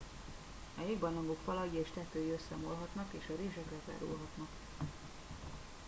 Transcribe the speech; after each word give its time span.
a 0.77 0.81
jégbarlangok 0.87 1.37
falai 1.45 1.77
és 1.77 1.87
tetői 1.93 2.31
összeomolhatnak 2.31 3.07
és 3.13 3.25
a 3.27 3.33
rések 3.41 3.63
lezárulhatnak 3.87 4.49